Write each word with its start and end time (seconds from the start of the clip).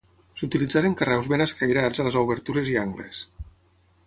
S'utilitzaren 0.39 0.95
carreus 1.01 1.29
ben 1.33 1.45
escairats 1.47 2.01
a 2.01 2.07
les 2.09 2.19
obertures 2.23 2.73
i 2.73 2.79
angles. 2.87 3.23